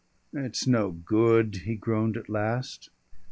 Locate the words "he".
1.57-1.75